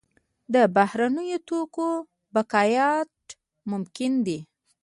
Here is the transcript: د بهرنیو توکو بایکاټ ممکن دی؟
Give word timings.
د 0.53 0.55
بهرنیو 0.75 1.39
توکو 1.47 1.87
بایکاټ 2.33 3.11
ممکن 3.71 4.11
دی؟ 4.25 4.39